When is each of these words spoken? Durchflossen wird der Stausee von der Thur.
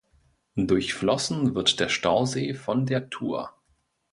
Durchflossen 0.55 1.53
wird 1.53 1.79
der 1.79 1.87
Stausee 1.89 2.55
von 2.55 2.87
der 2.87 3.11
Thur. 3.11 3.53